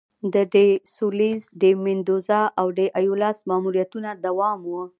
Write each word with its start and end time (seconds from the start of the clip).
د 0.33 0.35
ډي 0.53 0.67
سولیز، 0.95 1.41
ډي 1.61 1.71
میندوزا 1.83 2.41
او 2.59 2.65
ډي 2.77 2.87
ایولاس 2.99 3.37
ماموریتونه 3.49 4.09
دوام 4.25 4.59
و. 4.69 4.73